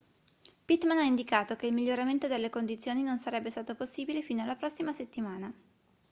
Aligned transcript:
pittman 0.65 0.97
ha 0.97 1.03
indicato 1.03 1.55
che 1.55 1.67
il 1.67 1.73
miglioramento 1.73 2.27
delle 2.27 2.49
condizioni 2.49 3.03
non 3.03 3.19
sarebbe 3.19 3.51
stato 3.51 3.75
possibile 3.75 4.23
fino 4.23 4.41
alla 4.41 4.55
prossima 4.55 4.91
settimana 4.91 5.53